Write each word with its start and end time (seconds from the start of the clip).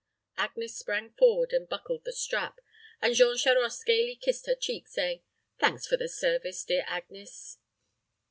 Agnes 0.35 0.75
sprang 0.75 1.11
forward 1.13 1.53
and 1.53 1.69
buckled 1.69 2.05
the 2.05 2.11
strap, 2.11 2.59
and 3.03 3.13
Jean 3.13 3.37
Charost 3.37 3.85
gayly 3.85 4.15
kissed 4.15 4.47
her 4.47 4.55
cheek, 4.55 4.87
saying, 4.87 5.21
"Thanks 5.59 5.85
for 5.85 5.95
the 5.95 6.09
service, 6.09 6.63
dear 6.63 6.83
Agnes." 6.87 7.59